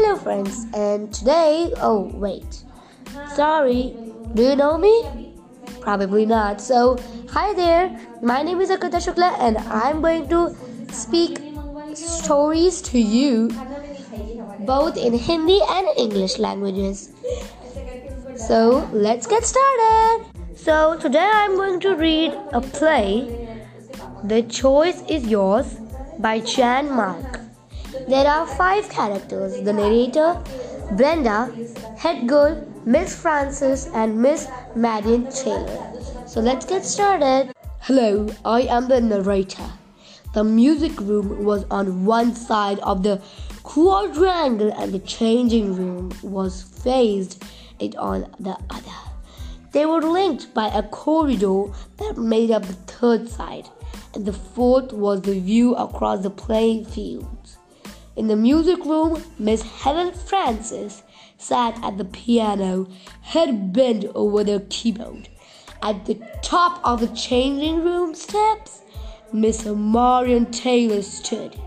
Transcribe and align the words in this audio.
Hello, 0.00 0.14
friends, 0.14 0.64
and 0.74 1.12
today, 1.12 1.72
oh, 1.78 2.08
wait, 2.14 2.62
sorry, 3.34 3.96
do 4.32 4.44
you 4.44 4.54
know 4.54 4.78
me? 4.78 5.34
Probably 5.80 6.24
not. 6.24 6.60
So, 6.60 6.98
hi 7.30 7.52
there, 7.52 7.98
my 8.22 8.44
name 8.44 8.60
is 8.60 8.70
Akrita 8.70 9.00
Shukla, 9.02 9.36
and 9.40 9.58
I'm 9.58 10.00
going 10.00 10.28
to 10.28 10.54
speak 10.92 11.40
stories 11.96 12.80
to 12.82 13.00
you 13.00 13.48
both 14.60 14.96
in 14.96 15.14
Hindi 15.14 15.60
and 15.68 15.88
English 15.96 16.38
languages. 16.38 17.10
So, 18.36 18.88
let's 18.92 19.26
get 19.26 19.44
started. 19.44 20.26
So, 20.54 20.96
today 20.96 21.28
I'm 21.28 21.56
going 21.56 21.80
to 21.80 21.96
read 21.96 22.38
a 22.52 22.60
play, 22.60 23.48
The 24.22 24.44
Choice 24.44 25.02
is 25.08 25.26
Yours 25.26 25.66
by 26.20 26.38
Jan 26.38 26.88
Mark. 26.88 27.37
There 28.08 28.26
are 28.26 28.46
five 28.46 28.88
characters 28.88 29.60
the 29.64 29.72
narrator, 29.74 30.42
Brenda, 30.92 31.52
head 31.98 32.26
girl, 32.26 32.66
Miss 32.86 33.14
Frances, 33.14 33.86
and 33.92 34.22
Miss 34.22 34.48
Marion 34.74 35.30
Taylor. 35.30 35.92
So 36.26 36.40
let's 36.40 36.64
get 36.64 36.86
started. 36.86 37.52
Hello, 37.80 38.26
I 38.46 38.62
am 38.62 38.88
the 38.88 39.02
narrator. 39.02 39.70
The 40.32 40.42
music 40.42 40.98
room 40.98 41.44
was 41.44 41.66
on 41.70 42.06
one 42.06 42.34
side 42.34 42.78
of 42.78 43.02
the 43.02 43.20
quadrangle, 43.62 44.72
and 44.72 44.94
the 44.94 45.00
changing 45.00 45.76
room 45.76 46.10
was 46.22 46.62
faced 46.62 47.44
it 47.78 47.94
on 47.96 48.34
the 48.40 48.56
other. 48.70 49.00
They 49.72 49.84
were 49.84 50.00
linked 50.00 50.54
by 50.54 50.68
a 50.68 50.82
corridor 50.82 51.64
that 51.98 52.16
made 52.16 52.52
up 52.52 52.62
the 52.64 52.72
third 52.72 53.28
side, 53.28 53.68
and 54.14 54.24
the 54.24 54.32
fourth 54.32 54.94
was 54.94 55.20
the 55.20 55.38
view 55.38 55.74
across 55.74 56.22
the 56.22 56.30
playing 56.30 56.86
fields. 56.86 57.37
In 58.18 58.26
the 58.26 58.34
music 58.34 58.84
room, 58.84 59.22
Miss 59.38 59.62
Helen 59.62 60.12
Francis 60.12 61.04
sat 61.36 61.78
at 61.84 61.98
the 61.98 62.04
piano, 62.04 62.88
head 63.20 63.72
bent 63.72 64.06
over 64.12 64.42
the 64.42 64.66
keyboard. 64.68 65.28
At 65.82 66.04
the 66.04 66.16
top 66.42 66.80
of 66.82 66.98
the 66.98 67.06
changing 67.14 67.84
room 67.84 68.16
steps, 68.16 68.80
Miss 69.32 69.64
Marion 69.64 70.46
Taylor 70.46 71.00
stood, 71.02 71.60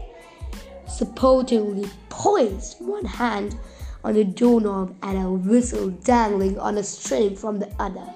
supportingly 0.90 1.90
poised, 2.10 2.82
one 2.82 3.06
hand 3.06 3.58
on 4.04 4.16
the 4.16 4.26
doorknob 4.26 4.94
and 5.04 5.26
a 5.26 5.32
whistle 5.32 5.92
dangling 6.04 6.60
on 6.60 6.78
a 6.78 6.84
string 6.84 7.34
from 7.34 7.60
the 7.60 7.72
other. 7.80 8.14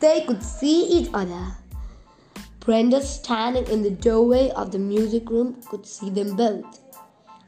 They 0.00 0.26
could 0.26 0.42
see 0.42 0.84
each 0.88 1.08
other 1.14 1.56
Brenda, 2.60 3.02
standing 3.02 3.66
in 3.68 3.82
the 3.82 3.90
doorway 3.90 4.50
of 4.50 4.70
the 4.70 4.78
music 4.78 5.30
room, 5.30 5.62
could 5.70 5.86
see 5.86 6.10
them 6.10 6.36
both. 6.36 6.78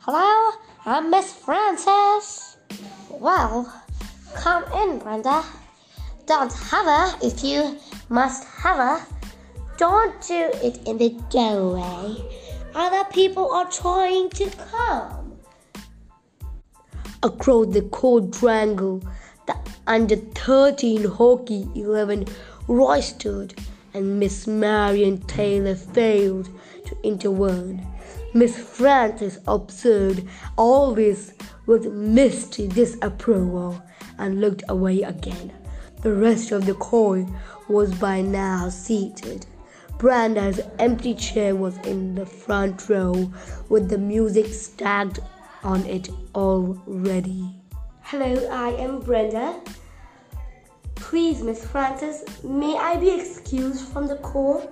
Hello, 0.01 0.53
I'm 0.87 1.11
Miss 1.11 1.35
Frances. 1.35 2.57
Well, 3.11 3.71
come 4.35 4.65
in, 4.73 4.99
Brenda. 5.01 5.45
Don't 6.25 6.51
have 6.51 6.87
hover 6.87 7.19
if 7.23 7.45
you 7.45 7.79
must 8.09 8.45
have 8.45 8.79
hover. 8.79 9.07
Don't 9.77 10.19
do 10.27 10.51
it 10.63 10.81
in 10.89 10.97
the 10.97 11.11
doorway. 11.29 12.17
Other 12.75 13.05
people 13.13 13.53
are 13.53 13.71
trying 13.71 14.31
to 14.31 14.49
come. 14.73 15.37
Across 17.23 17.75
the 17.75 17.83
quadrangle, 17.83 19.03
the 19.47 19.57
under 19.87 20.17
13 20.17 21.05
hockey 21.05 21.69
11 21.75 22.25
roistered 22.67 23.53
and 23.95 24.19
Miss 24.19 24.47
Marion 24.47 25.19
Taylor 25.23 25.75
failed 25.75 26.49
to 26.87 26.97
intervene. 27.03 27.87
Miss 28.35 28.57
Frances 28.57 29.39
observed 29.47 30.27
all 30.57 30.95
this 30.95 31.35
with 31.67 31.93
misty 31.93 32.67
disapproval 32.69 33.83
and 34.19 34.41
looked 34.41 34.65
away 34.69 35.03
again. 35.03 35.53
The 36.03 36.15
rest 36.15 36.51
of 36.53 36.67
the 36.67 36.75
court 36.75 37.27
was 37.69 37.95
by 37.95 38.23
now 38.23 38.69
seated. 38.69 39.47
Brenda's 39.99 40.61
empty 40.79 41.15
chair 41.15 41.55
was 41.55 41.77
in 41.87 42.15
the 42.15 42.27
front 42.27 42.89
row 42.89 43.31
with 43.69 43.89
the 43.89 43.99
music 43.99 44.47
stacked 44.47 45.21
on 45.63 45.87
it 45.87 46.09
already. 46.35 47.55
Hello, 48.01 48.49
I 48.51 48.71
am 48.71 49.01
Brenda. 49.01 49.61
Please, 51.13 51.43
Miss 51.43 51.63
Frances, 51.67 52.25
may 52.43 52.75
I 52.75 52.97
be 52.97 53.11
excused 53.11 53.87
from 53.89 54.07
the 54.07 54.17
court? 54.17 54.65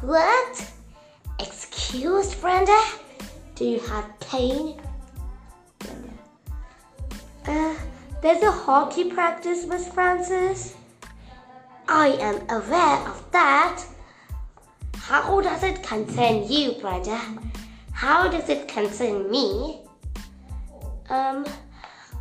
What? 0.00 0.72
Excused, 1.40 2.40
Brenda? 2.40 2.80
Do 3.56 3.64
you 3.64 3.80
have 3.80 4.20
pain? 4.20 4.80
Brenda. 5.80 6.12
Uh, 7.48 7.74
there's 8.20 8.44
a 8.44 8.52
hockey 8.52 9.10
practice, 9.10 9.66
Miss 9.66 9.88
Frances. 9.88 10.76
I 11.88 12.10
am 12.20 12.48
aware 12.48 13.08
of 13.08 13.28
that. 13.32 13.84
How 14.98 15.40
does 15.40 15.64
it 15.64 15.82
concern 15.82 16.48
you, 16.48 16.80
Brenda? 16.80 17.20
How 17.90 18.28
does 18.28 18.48
it 18.48 18.68
concern 18.68 19.28
me? 19.28 19.80
Um, 21.10 21.44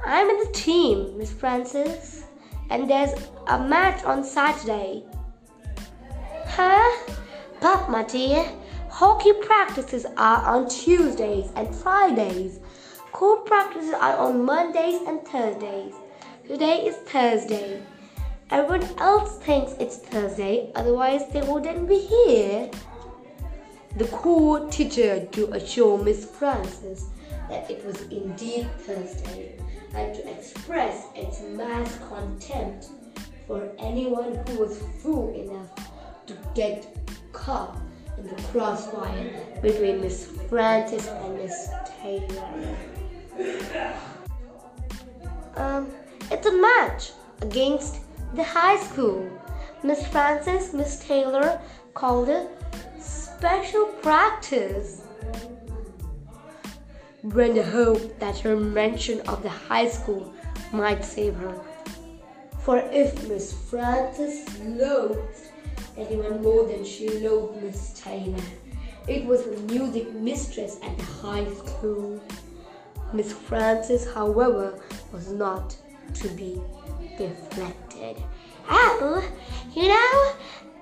I'm 0.03 0.29
in 0.29 0.39
the 0.39 0.51
team, 0.51 1.17
Miss 1.17 1.31
Francis, 1.31 2.23
and 2.71 2.89
there's 2.89 3.11
a 3.47 3.59
match 3.59 4.03
on 4.03 4.23
Saturday. 4.23 5.03
Huh? 6.47 7.13
But, 7.59 7.89
my 7.89 8.03
dear, 8.03 8.43
hockey 8.89 9.33
practices 9.33 10.05
are 10.17 10.43
on 10.43 10.67
Tuesdays 10.67 11.51
and 11.55 11.73
Fridays. 11.75 12.59
Court 13.11 13.45
practices 13.45 13.93
are 13.93 14.17
on 14.17 14.43
Mondays 14.43 15.01
and 15.07 15.21
Thursdays. 15.21 15.93
Today 16.47 16.87
is 16.87 16.95
Thursday. 16.95 17.83
Everyone 18.49 18.89
else 18.97 19.37
thinks 19.37 19.73
it's 19.79 19.97
Thursday, 19.97 20.71
otherwise, 20.73 21.21
they 21.31 21.41
wouldn't 21.41 21.87
be 21.87 21.99
here. 21.99 22.71
The 23.97 24.05
court 24.05 24.71
teacher 24.71 25.27
to 25.27 25.53
assure 25.53 26.03
Miss 26.03 26.25
Frances 26.25 27.05
that 27.49 27.69
it 27.69 27.85
was 27.85 28.01
indeed 28.03 28.67
Thursday 28.79 29.57
and 29.95 30.13
to 30.15 30.29
express 30.29 31.07
its 31.15 31.41
mass 31.41 31.97
contempt 32.09 32.87
for 33.47 33.69
anyone 33.79 34.35
who 34.47 34.59
was 34.59 34.81
fool 35.01 35.33
enough 35.33 35.69
to 36.27 36.37
get 36.55 36.95
caught 37.33 37.77
in 38.17 38.27
the 38.27 38.41
crossfire 38.43 39.29
between 39.61 40.01
Miss 40.01 40.25
Francis 40.49 41.07
and 41.07 41.37
Miss 41.37 41.69
Taylor. 42.01 42.77
Um, 45.55 45.89
it's 46.29 46.45
a 46.47 46.53
match 46.53 47.11
against 47.41 47.97
the 48.35 48.43
high 48.43 48.77
school. 48.77 49.29
Miss 49.83 50.05
Francis, 50.07 50.73
Miss 50.73 50.99
Taylor 50.99 51.59
called 51.93 52.29
it 52.29 52.47
special 52.99 53.85
practice. 54.01 55.00
Brenda 57.23 57.63
hoped 57.63 58.19
that 58.19 58.39
her 58.39 58.55
mention 58.57 59.21
of 59.21 59.43
the 59.43 59.49
high 59.49 59.87
school 59.87 60.33
might 60.73 61.05
save 61.05 61.35
her. 61.35 61.59
For 62.59 62.77
if 62.91 63.27
Miss 63.27 63.53
Frances 63.53 64.47
loathed 64.59 65.51
anyone 65.97 66.41
more 66.41 66.65
than 66.67 66.83
she 66.83 67.09
loathed 67.19 67.61
Miss 67.61 67.93
Taylor, 67.93 68.43
it 69.07 69.25
was 69.25 69.45
the 69.45 69.57
music 69.73 70.11
mistress 70.13 70.79
at 70.81 70.97
the 70.97 71.03
high 71.03 71.45
school. 71.53 72.19
Miss 73.13 73.33
Frances, 73.33 74.11
however, 74.11 74.79
was 75.11 75.31
not 75.31 75.75
to 76.15 76.27
be 76.29 76.59
deflected. 77.17 78.17
Oh, 78.69 79.23
you 79.73 79.87
know 79.87 80.33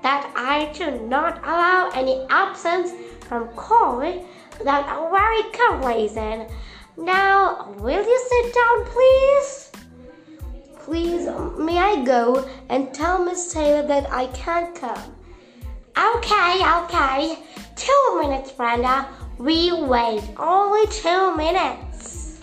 that 0.03 0.31
I 0.35 0.71
do 0.73 0.99
not 1.07 1.39
allow 1.43 1.89
any 1.93 2.25
absence 2.29 2.91
from 3.27 3.47
court 3.49 4.15
that 4.63 4.85
very 5.11 5.43
reason. 5.77 6.47
Now, 6.97 7.73
will 7.77 8.03
you 8.03 8.27
sit 8.29 8.53
down, 8.53 8.85
please? 8.85 9.71
Please, 10.79 11.27
may 11.57 11.77
I 11.77 12.03
go 12.03 12.49
and 12.69 12.93
tell 12.93 13.23
Miss 13.23 13.53
Taylor 13.53 13.87
that 13.87 14.11
I 14.11 14.27
can't 14.27 14.75
come? 14.75 15.15
Okay, 15.97 16.61
okay. 16.79 17.37
Two 17.75 18.21
minutes, 18.21 18.51
Brenda. 18.51 19.07
We 19.37 19.71
wait 19.71 20.23
only 20.37 20.87
two 20.87 21.35
minutes. 21.35 22.41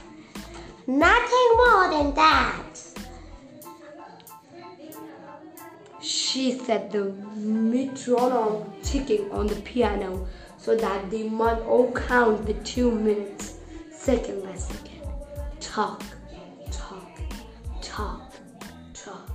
Nothing 0.87 1.49
more 1.57 1.91
than 1.91 2.15
that. 2.15 2.63
She 6.01 6.53
said 6.59 6.93
the 6.93 7.13
metronome 7.35 8.73
ticking 8.83 9.31
on 9.33 9.49
the 9.49 9.57
piano 9.57 10.29
so 10.59 10.77
that 10.77 11.11
they 11.11 11.29
might 11.29 11.61
all 11.61 11.93
count 11.93 12.47
the 12.47 12.55
two 12.55 12.91
minutes 12.91 13.55
second 13.91 14.43
by 14.43 14.55
second. 14.55 15.03
Talk, 15.61 16.03
talk, 16.71 17.21
talk, 17.83 18.33
talk. 18.95 19.31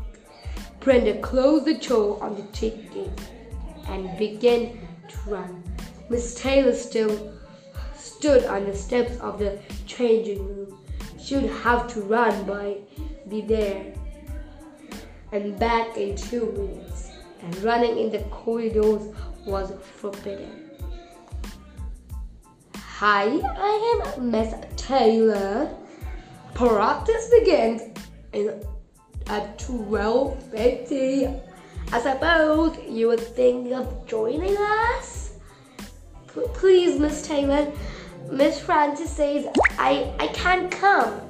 Brenda 0.80 1.20
closed 1.20 1.66
the 1.66 1.76
door 1.76 2.22
on 2.24 2.36
the 2.36 2.44
ticking 2.52 3.14
and 3.88 4.18
began 4.18 4.80
to 5.08 5.18
run. 5.30 5.64
Miss 6.10 6.36
Taylor 6.36 6.74
still 6.74 7.34
stood 7.96 8.46
on 8.46 8.66
the 8.66 8.76
steps 8.76 9.18
of 9.20 9.40
the 9.40 9.60
changing 9.86 10.46
room. 10.46 10.80
She 11.20 11.36
would 11.36 11.50
have 11.50 11.88
to 11.94 12.02
run 12.02 12.46
by 12.46 12.78
be 13.30 13.42
there 13.42 13.94
and 15.32 15.58
back 15.58 15.96
in 15.96 16.16
two 16.16 16.52
minutes, 16.52 17.12
and 17.42 17.58
running 17.64 17.98
in 17.98 18.12
the 18.12 18.20
corridors 18.30 19.14
was 19.46 19.72
forbidden. 19.96 20.71
Hi, 23.02 23.26
I 23.26 24.04
am 24.16 24.30
Miss 24.30 24.54
Taylor. 24.76 25.76
Practice 26.54 27.32
begins 27.32 27.82
in 28.32 28.64
at 29.26 29.58
12.50. 29.58 31.42
I 31.92 32.00
suppose 32.00 32.78
you 32.88 33.08
were 33.08 33.18
thinking 33.18 33.74
of 33.74 34.06
joining 34.06 34.56
us? 34.56 35.34
P- 36.32 36.46
please, 36.54 37.00
Miss 37.00 37.28
Taylor. 37.28 37.72
Miss 38.30 38.60
Francis 38.60 39.10
says 39.10 39.48
I, 39.80 40.14
I 40.20 40.28
can't 40.28 40.70
come. 40.70 41.22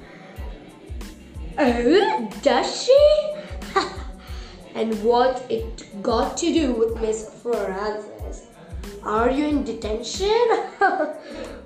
Oh, 1.57 2.29
does 2.41 2.83
she? 2.83 3.33
and 4.75 5.01
what 5.05 5.49
it 5.49 6.03
got 6.03 6.35
to 6.35 6.53
do 6.53 6.73
with 6.73 6.99
Miss 6.99 7.33
Francis? 7.41 8.47
Are 9.03 9.29
you 9.31 9.45
in 9.45 9.63
detention? 9.63 10.65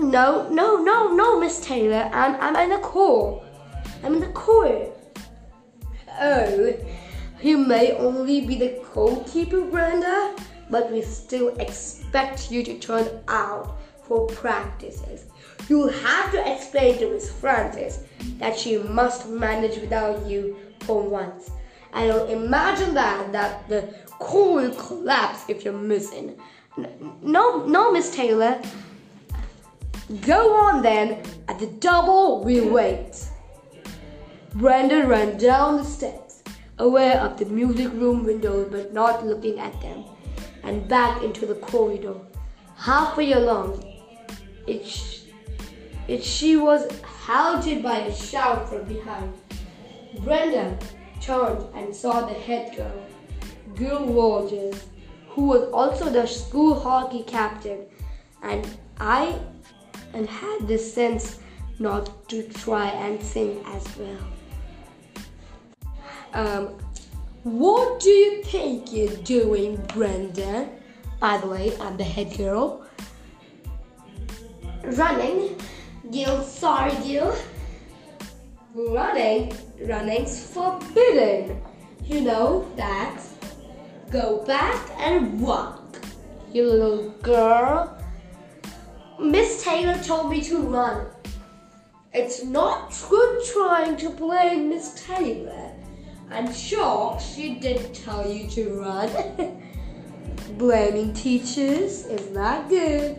no, 0.00 0.48
no, 0.48 0.82
no, 0.82 1.14
no, 1.14 1.38
Miss 1.38 1.60
Taylor. 1.60 2.10
I'm, 2.12 2.36
I'm 2.40 2.56
in 2.56 2.70
the 2.70 2.86
court. 2.86 3.44
I'm 4.02 4.14
in 4.14 4.20
the 4.20 4.28
court. 4.28 4.92
Oh, 6.20 6.74
you 7.42 7.58
may 7.58 7.92
only 7.92 8.46
be 8.46 8.58
the 8.58 8.82
goalkeeper, 8.92 9.62
Brenda, 9.62 10.36
but 10.70 10.90
we 10.90 11.02
still 11.02 11.48
expect 11.58 12.50
you 12.50 12.62
to 12.64 12.78
turn 12.78 13.08
out 13.28 13.78
for 14.04 14.26
practices. 14.26 15.26
You'll 15.68 15.92
have 15.92 16.32
to 16.32 16.52
explain 16.52 16.98
to 16.98 17.10
Miss 17.10 17.30
Francis 17.32 18.00
that 18.38 18.58
she 18.58 18.78
must 18.78 19.28
manage 19.28 19.76
without 19.76 20.26
you 20.26 20.56
for 20.80 21.02
once. 21.02 21.50
I 21.92 22.06
don't 22.06 22.30
imagine 22.30 22.94
that 22.94 23.32
that 23.32 23.68
the 23.68 23.94
core 24.18 24.54
will 24.54 24.74
collapse 24.74 25.44
if 25.48 25.64
you're 25.64 25.72
missing. 25.72 26.40
No, 27.22 27.64
no, 27.66 27.92
Miss 27.92 28.14
Taylor. 28.14 28.60
Go 30.22 30.54
on 30.54 30.82
then. 30.82 31.22
At 31.46 31.60
the 31.60 31.68
double, 31.68 32.42
we 32.42 32.60
wait. 32.60 33.28
Brenda 34.54 35.06
ran 35.06 35.38
down 35.38 35.76
the 35.76 35.84
steps, 35.84 36.42
aware 36.78 37.20
of 37.20 37.38
the 37.38 37.44
music 37.44 37.92
room 37.92 38.24
windows 38.24 38.66
but 38.72 38.92
not 38.92 39.24
looking 39.24 39.60
at 39.60 39.80
them, 39.80 40.04
and 40.64 40.88
back 40.88 41.22
into 41.22 41.46
the 41.46 41.54
corridor. 41.54 42.16
Halfway 42.76 43.32
along, 43.32 43.84
it, 44.66 44.84
sh- 44.84 45.20
it 46.08 46.24
she 46.24 46.56
was 46.56 46.88
halted 47.02 47.80
by 47.80 47.98
a 47.98 48.12
shout 48.12 48.68
from 48.68 48.84
behind. 48.86 49.32
Brenda 50.24 50.76
turned 51.20 51.64
and 51.74 51.94
saw 51.94 52.26
the 52.26 52.34
head 52.34 52.76
girl, 52.76 53.06
Gil 53.76 54.06
Rogers, 54.06 54.86
who 55.28 55.44
was 55.44 55.70
also 55.72 56.10
the 56.10 56.26
school 56.26 56.74
hockey 56.74 57.22
captain, 57.22 57.86
and 58.42 58.66
I 58.98 59.38
and 60.14 60.28
had 60.28 60.66
the 60.66 60.78
sense 60.78 61.40
not 61.78 62.28
to 62.28 62.42
try 62.42 62.88
and 62.88 63.22
sing 63.22 63.62
as 63.66 63.84
well. 63.96 64.18
Um, 66.32 66.68
what 67.42 68.00
do 68.00 68.10
you 68.10 68.42
think 68.44 68.92
you're 68.92 69.16
doing, 69.18 69.76
Brenda? 69.94 70.68
By 71.20 71.38
the 71.38 71.46
way, 71.46 71.76
I'm 71.80 71.96
the 71.96 72.04
head 72.04 72.36
girl. 72.36 72.84
Running. 74.84 75.56
Gil, 76.10 76.42
sorry, 76.42 76.92
Gil. 77.02 77.34
Running. 78.74 79.52
Running's 79.86 80.52
forbidden. 80.52 81.62
You 82.04 82.20
know 82.22 82.70
that. 82.76 83.20
Go 84.10 84.44
back 84.44 84.90
and 84.98 85.40
walk. 85.40 86.00
You 86.52 86.66
little 86.66 87.10
girl. 87.22 87.99
Miss 89.20 89.62
Taylor 89.62 90.02
told 90.02 90.30
me 90.30 90.40
to 90.44 90.58
run. 90.62 91.06
It's 92.14 92.42
not 92.42 92.92
good 93.08 93.44
trying 93.52 93.96
to 93.98 94.08
blame 94.08 94.70
Miss 94.70 95.04
Taylor. 95.06 95.72
I'm 96.30 96.52
sure 96.52 97.20
she 97.20 97.56
did 97.56 97.92
tell 97.94 98.26
you 98.26 98.48
to 98.50 98.80
run. 98.80 99.62
Blaming 100.58 101.12
teachers 101.12 102.06
is 102.06 102.30
not 102.30 102.68
good. 102.70 103.18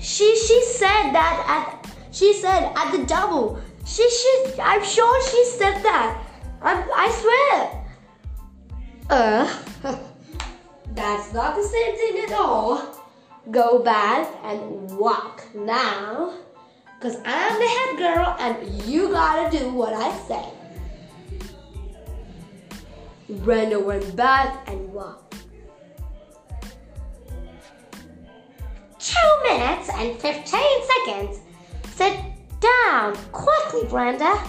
She 0.00 0.36
she 0.36 0.64
said 0.64 1.12
that 1.12 1.44
at 1.48 1.90
she 2.12 2.34
said 2.34 2.72
at 2.76 2.92
the 2.92 3.04
double. 3.06 3.60
She 3.84 4.08
she 4.08 4.60
I'm 4.62 4.84
sure 4.84 5.28
she 5.28 5.44
said 5.44 5.82
that. 5.82 6.22
I 6.62 6.72
I 6.94 7.08
swear. 7.20 7.80
Uh, 9.10 9.58
that's 10.94 11.32
not 11.32 11.56
the 11.56 11.64
same 11.64 11.96
thing 11.96 12.24
at 12.24 12.32
all. 12.32 12.93
Go 13.50 13.78
back 13.80 14.26
and 14.42 14.90
walk 14.96 15.44
now. 15.54 16.34
Cause 17.00 17.16
I'm 17.26 17.58
the 17.58 17.66
head 17.66 17.98
girl 17.98 18.36
and 18.38 18.82
you 18.84 19.10
gotta 19.10 19.56
do 19.56 19.70
what 19.70 19.92
I 19.92 20.16
say. 20.26 20.44
Brenda 23.28 23.78
went 23.78 24.16
back 24.16 24.66
and 24.68 24.90
walked. 24.92 25.34
Two 28.98 29.42
minutes 29.42 29.90
and 29.92 30.18
15 30.18 30.44
seconds. 31.04 31.40
Sit 31.94 32.18
down 32.60 33.14
quickly, 33.32 33.86
Brenda. 33.88 34.42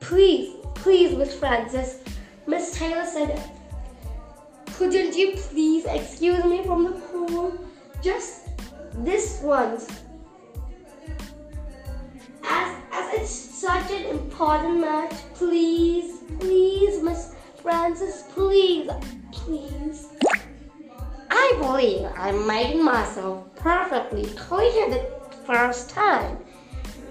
Please, 0.00 0.56
please, 0.74 1.16
Miss 1.16 1.38
Francis. 1.38 2.02
Miss 2.46 2.76
Taylor 2.76 3.06
said, 3.06 3.40
couldn't 4.76 5.16
you 5.16 5.32
please 5.36 5.84
excuse 5.86 6.44
me 6.44 6.64
from 6.64 6.84
the 6.84 7.03
pool? 7.26 7.58
Just 8.02 8.48
this 8.94 9.40
once. 9.42 9.88
As, 12.44 12.76
as 12.92 13.14
it's 13.14 13.30
such 13.30 13.90
an 13.90 14.06
important 14.06 14.80
match, 14.80 15.14
please, 15.34 16.20
please, 16.38 17.02
Miss 17.02 17.34
Francis, 17.62 18.24
please, 18.34 18.90
please. 19.32 20.08
I 21.30 21.56
believe 21.60 22.06
I 22.16 22.32
made 22.32 22.80
myself 22.80 23.54
perfectly 23.56 24.26
clear 24.36 24.90
the 24.90 25.10
first 25.46 25.90
time. 25.90 26.38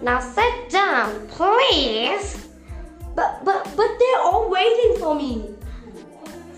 Now 0.01 0.19
sit 0.19 0.69
down, 0.69 1.27
please. 1.27 2.47
But 3.15 3.45
but 3.45 3.63
but 3.75 3.91
they're 3.99 4.21
all 4.21 4.49
waiting 4.49 4.97
for 4.99 5.15
me. 5.15 5.55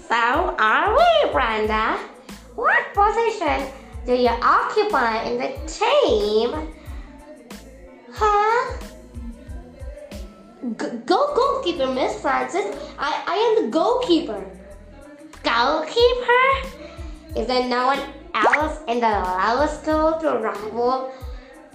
So 0.07 0.15
are 0.15 0.95
we, 0.95 1.31
Brenda? 1.31 1.97
What 2.55 2.93
position 2.93 3.67
do 4.05 4.15
you 4.15 4.29
occupy 4.29 5.23
in 5.23 5.37
the 5.37 5.51
team? 5.67 6.73
Huh? 8.13 8.77
Go 10.77 11.35
goalkeeper, 11.35 11.87
Miss 11.87 12.19
Francis. 12.21 12.65
I, 12.97 13.23
I 13.27 13.35
am 13.35 13.65
the 13.65 13.71
goalkeeper. 13.71 14.43
Goalkeeper? 15.43 16.79
Is 17.35 17.45
there 17.47 17.67
no 17.67 17.87
one 17.87 17.99
else 18.33 18.79
in 18.87 19.01
the 19.01 19.09
lower 19.09 19.67
school 19.67 20.17
to 20.21 20.39
rival 20.39 21.11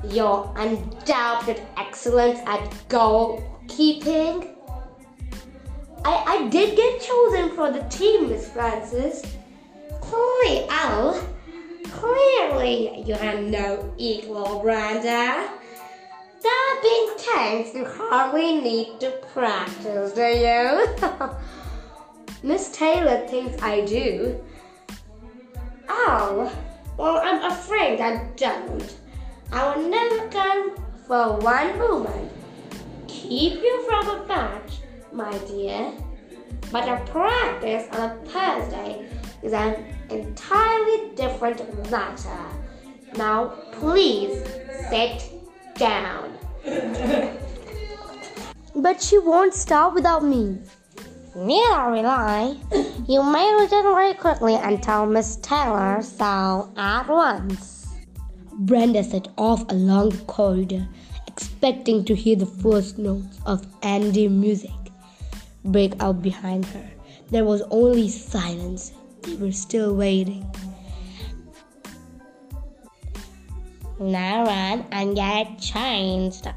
your 0.09 0.51
undoubted 0.57 1.61
excellence 1.77 2.41
at 2.47 2.61
goalkeeping? 2.89 4.49
I, 6.07 6.25
I 6.27 6.49
did 6.49 6.75
get 6.75 7.03
chosen 7.03 7.51
for 7.51 7.71
the 7.71 7.83
team, 7.91 8.31
Miss 8.31 8.49
Francis. 8.49 9.23
Clearly, 10.11 10.67
oh, 10.71 11.25
clearly 11.85 13.05
you 13.07 13.15
have 13.15 13.45
no 13.45 13.95
equal, 13.97 14.59
Brenda. 14.59 15.49
That 16.43 16.81
being 16.83 17.11
said, 17.17 17.79
you 17.79 17.85
hardly 17.85 18.61
need 18.61 18.99
to 18.99 19.13
practice, 19.33 20.13
do 20.13 20.23
you? 20.23 21.31
Miss 22.43 22.73
Taylor 22.77 23.25
thinks 23.29 23.63
I 23.63 23.83
do. 23.83 24.43
Oh, 25.89 26.53
well, 26.97 27.19
I'm 27.19 27.45
afraid 27.45 28.01
I 28.01 28.25
don't. 28.35 28.97
I 29.53 29.77
will 29.77 29.89
never 29.89 30.29
come 30.29 30.75
for 31.07 31.37
one 31.37 31.79
moment. 31.79 32.33
Keep 33.07 33.63
you 33.63 33.87
from 33.89 34.09
a 34.09 34.27
match, 34.27 34.73
my 35.13 35.39
dear. 35.47 35.93
But 36.73 36.89
a 36.89 36.97
practice 37.05 37.87
on 37.97 38.11
a 38.11 38.15
Thursday 38.25 39.07
is 39.43 39.53
an 39.53 39.85
entirely 40.11 41.11
different 41.15 41.91
matter. 41.91 42.39
Now, 43.17 43.49
please 43.73 44.43
sit 44.91 45.31
down. 45.77 46.37
but 48.77 49.03
she 49.03 49.19
won't 49.19 49.55
stop 49.55 49.95
without 49.95 50.25
me. 50.25 50.59
Neither 51.35 51.91
will 51.91 52.07
I. 52.07 52.57
You 53.09 53.23
may 53.23 53.57
return 53.61 53.85
very 53.85 54.15
quickly 54.15 54.55
and 54.55 54.83
tell 54.83 55.07
Miss 55.07 55.37
Taylor 55.37 56.03
so 56.03 56.73
at 56.77 57.09
once. 57.09 57.87
Brenda 58.53 59.03
set 59.03 59.29
off 59.39 59.65
along 59.71 60.11
the 60.11 60.25
corridor, 60.25 60.87
expecting 61.27 62.05
to 62.05 62.15
hear 62.15 62.37
the 62.37 62.47
first 62.47 62.99
notes 62.99 63.39
of 63.47 63.67
Andy 63.83 64.29
music 64.29 64.71
break 65.65 65.95
out 66.01 66.23
behind 66.23 66.67
her. 66.67 66.91
There 67.31 67.45
was 67.45 67.63
only 67.71 68.09
silence. 68.09 68.93
They 69.23 69.37
were 69.37 69.53
still 69.53 69.95
waiting. 69.95 70.47
Now 73.99 74.45
run 74.47 74.87
and 74.93 75.15
get 75.15 75.59
changed. 75.61 76.49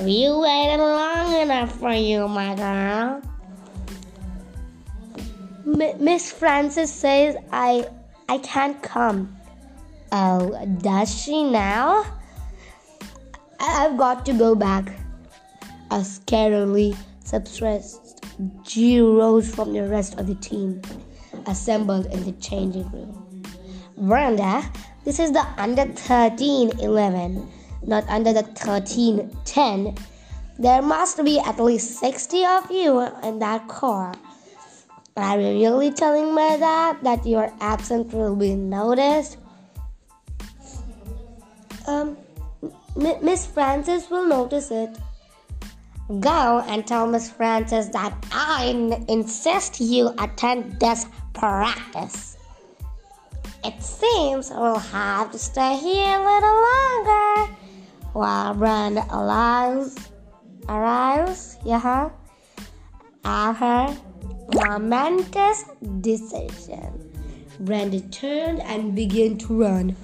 We 0.00 0.28
waited 0.28 0.80
long 0.80 1.40
enough 1.40 1.78
for 1.78 1.92
you, 1.92 2.26
my 2.26 2.54
girl. 2.56 3.22
M- 5.66 6.04
Miss 6.04 6.32
Frances 6.32 6.92
says 6.92 7.36
I 7.52 7.86
I 8.28 8.38
can't 8.38 8.82
come. 8.82 9.36
Oh, 10.10 10.66
does 10.82 11.14
she 11.14 11.44
now? 11.44 12.04
I- 13.60 13.86
I've 13.86 13.96
got 13.96 14.26
to 14.26 14.32
go 14.32 14.54
back. 14.54 14.90
A 15.92 16.00
scarily 16.00 16.96
suppressed 17.24 18.24
G 18.62 19.00
rose 19.00 19.54
from 19.54 19.72
the 19.72 19.86
rest 19.86 20.18
of 20.18 20.26
the 20.26 20.34
team, 20.36 20.80
assembled 21.46 22.06
in 22.06 22.24
the 22.24 22.32
changing 22.32 22.90
room. 22.90 23.42
Brenda, 23.96 24.62
this 25.04 25.18
is 25.18 25.32
the 25.32 25.46
under 25.56 25.84
13 25.86 26.80
11, 26.80 27.48
not 27.86 28.08
under 28.08 28.32
the 28.32 28.42
13 28.42 29.30
10. 29.44 29.96
There 30.58 30.82
must 30.82 31.24
be 31.24 31.38
at 31.40 31.58
least 31.58 31.98
60 32.00 32.44
of 32.44 32.70
you 32.70 33.00
in 33.22 33.38
that 33.38 33.66
car. 33.68 34.14
Are 35.16 35.40
you 35.40 35.48
really 35.48 35.90
telling 35.90 36.34
me 36.34 36.56
that 36.56 37.02
that 37.02 37.26
your 37.26 37.52
absence 37.60 38.12
will 38.12 38.36
be 38.36 38.54
noticed? 38.54 39.38
Um, 41.86 42.16
M- 42.96 43.24
Miss 43.24 43.46
Francis 43.46 44.08
will 44.08 44.26
notice 44.26 44.70
it. 44.70 44.96
Go 46.18 46.64
and 46.66 46.84
tell 46.84 47.06
Miss 47.06 47.30
Frances 47.30 47.88
that 47.90 48.12
I 48.32 48.64
insist 49.08 49.80
you 49.80 50.12
attend 50.18 50.80
this 50.80 51.06
practice. 51.34 52.36
It 53.62 53.80
seems 53.80 54.50
we'll 54.50 54.78
have 54.78 55.30
to 55.30 55.38
stay 55.38 55.76
here 55.76 56.18
a 56.18 56.24
little 56.24 56.62
longer 56.68 57.52
while 58.12 58.54
Brenda 58.54 59.06
arrives. 59.12 59.94
Arrives, 60.68 61.58
yeah, 61.64 62.10
at 63.24 63.52
her 63.54 63.96
momentous 64.54 65.64
decision. 66.00 67.12
Brenda 67.60 68.00
turned 68.00 68.60
and 68.62 68.96
began 68.96 69.38
to 69.38 69.62
run 69.62 69.96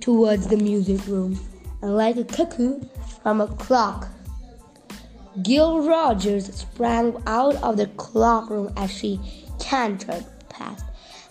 towards 0.00 0.48
the 0.48 0.56
music 0.56 1.06
room, 1.06 1.38
and 1.82 1.96
like 1.96 2.16
a 2.16 2.24
cuckoo 2.24 2.80
from 3.22 3.40
a 3.40 3.46
clock. 3.46 4.08
Gil 5.42 5.86
Rogers 5.86 6.54
sprang 6.54 7.20
out 7.26 7.56
of 7.56 7.76
the 7.76 7.86
clock 7.86 8.50
room 8.50 8.72
as 8.76 8.90
she 8.90 9.20
cantered 9.60 10.24
past. 10.48 10.84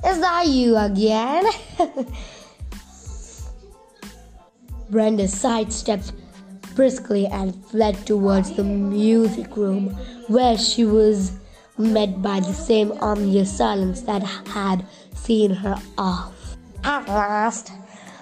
Is 0.05 0.19
that 0.19 0.47
you 0.47 0.77
again? 0.77 1.45
Brenda 4.89 5.27
sidestepped 5.27 6.13
briskly 6.75 7.25
and 7.25 7.55
fled 7.65 8.05
towards 8.05 8.53
the 8.53 8.63
music 8.63 9.57
room, 9.57 9.89
where 10.27 10.57
she 10.57 10.85
was 10.85 11.31
met 11.77 12.21
by 12.21 12.39
the 12.39 12.53
same 12.53 12.91
ominous 13.01 13.55
silence 13.55 14.01
that 14.01 14.23
had 14.23 14.85
seen 15.13 15.51
her 15.51 15.75
off. 15.97 16.55
At 16.83 17.07
last. 17.07 17.71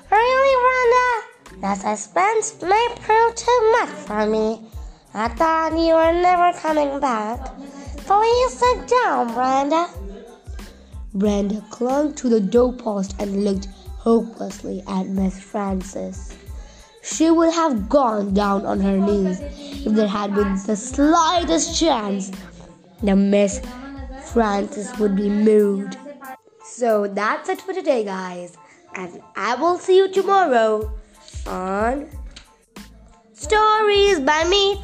Really, 0.09 0.55
Brenda? 0.63 1.61
The 1.61 1.75
suspense 1.75 2.61
may 2.61 2.95
prove 3.01 3.35
too 3.35 3.71
much 3.79 3.89
for 3.89 4.25
me. 4.25 4.61
I 5.17 5.29
thought 5.29 5.71
you 5.71 5.93
were 5.93 6.11
never 6.11 6.51
coming 6.59 6.99
back. 6.99 7.39
Please 8.05 8.53
sit 8.53 8.85
down, 8.85 9.33
Brenda. 9.33 9.87
Brenda 11.13 11.63
clung 11.69 12.13
to 12.15 12.27
the 12.27 12.41
doorpost 12.41 13.15
and 13.19 13.45
looked 13.45 13.67
hopelessly 13.97 14.83
at 14.89 15.07
Miss 15.07 15.39
Frances. 15.39 16.35
She 17.01 17.31
would 17.31 17.53
have 17.53 17.87
gone 17.87 18.33
down 18.33 18.65
on 18.65 18.81
her 18.81 18.97
knees 18.97 19.39
if 19.85 19.93
there 19.93 20.05
had 20.05 20.35
been 20.35 20.53
the 20.67 20.75
slightest 20.75 21.79
chance 21.79 22.29
that 23.01 23.15
Miss 23.15 23.61
Frances 24.33 24.99
would 24.99 25.15
be 25.15 25.29
moved. 25.29 25.97
So 26.65 27.07
that's 27.07 27.47
it 27.47 27.61
for 27.61 27.73
today, 27.73 28.03
guys. 28.03 28.57
And 28.95 29.21
I 29.37 29.55
will 29.55 29.77
see 29.77 29.95
you 29.95 30.11
tomorrow 30.11 30.93
on 31.47 32.09
Stories 33.37 34.21
by 34.21 34.45
me. 34.45 34.79